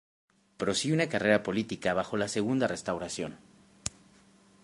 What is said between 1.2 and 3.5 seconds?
política bajo la Segunda Restauración.